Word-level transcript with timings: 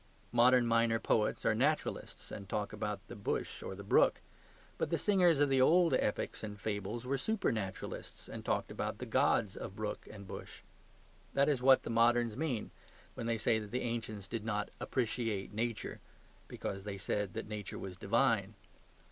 Modern 0.31 0.65
minor 0.65 0.97
poets 0.97 1.45
are 1.45 1.53
naturalists, 1.53 2.31
and 2.31 2.49
talk 2.49 2.73
about 2.73 3.07
the 3.07 3.15
bush 3.15 3.61
or 3.61 3.75
the 3.75 3.83
brook; 3.83 4.19
but 4.79 4.89
the 4.89 4.97
singers 4.97 5.39
of 5.39 5.47
the 5.47 5.61
old 5.61 5.93
epics 5.93 6.43
and 6.43 6.59
fables 6.59 7.05
were 7.05 7.19
supernaturalists, 7.19 8.27
and 8.27 8.43
talked 8.43 8.71
about 8.71 8.97
the 8.97 9.05
gods 9.05 9.55
of 9.55 9.75
brook 9.75 10.07
and 10.09 10.27
bush. 10.27 10.63
That 11.35 11.47
is 11.47 11.61
what 11.61 11.83
the 11.83 11.91
moderns 11.91 12.35
mean 12.35 12.71
when 13.13 13.27
they 13.27 13.37
say 13.37 13.59
that 13.59 13.69
the 13.69 13.81
ancients 13.81 14.27
did 14.27 14.43
not 14.43 14.71
"appreciate 14.79 15.53
Nature," 15.53 15.99
because 16.47 16.83
they 16.83 16.97
said 16.97 17.33
that 17.35 17.47
Nature 17.47 17.77
was 17.77 17.95
divine. 17.95 18.55